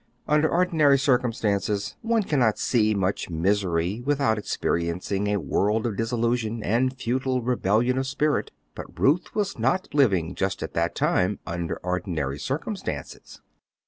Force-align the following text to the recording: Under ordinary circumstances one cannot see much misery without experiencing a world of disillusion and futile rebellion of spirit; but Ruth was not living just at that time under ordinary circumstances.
Under 0.27 0.49
ordinary 0.49 0.97
circumstances 0.97 1.95
one 2.01 2.23
cannot 2.23 2.57
see 2.57 2.95
much 2.95 3.29
misery 3.29 4.01
without 4.03 4.39
experiencing 4.39 5.27
a 5.27 5.37
world 5.39 5.85
of 5.85 5.95
disillusion 5.95 6.63
and 6.63 6.97
futile 6.97 7.43
rebellion 7.43 7.99
of 7.99 8.07
spirit; 8.07 8.49
but 8.73 8.99
Ruth 8.99 9.35
was 9.35 9.59
not 9.59 9.93
living 9.93 10.33
just 10.33 10.63
at 10.63 10.73
that 10.73 10.95
time 10.95 11.37
under 11.45 11.77
ordinary 11.83 12.39
circumstances. 12.39 13.41